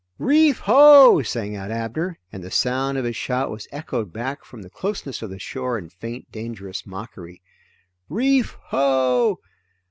[0.17, 4.63] "Reef ho!" sang out Abner, and the sound of his shout was echoed back from
[4.63, 7.43] the closeness of the shore in faint dangerous mockery.
[8.09, 9.37] "_Reef ho!